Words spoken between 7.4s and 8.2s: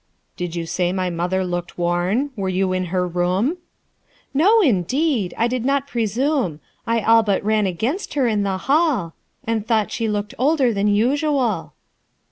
ran against